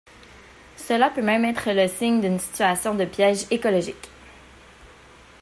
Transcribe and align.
Cela 0.77 1.11
peut 1.11 1.21
même 1.21 1.45
être 1.45 1.69
le 1.73 1.87
signe 1.87 2.21
d'une 2.21 2.39
situation 2.39 2.95
de 2.95 3.05
piège 3.05 3.45
écologique. 3.51 4.09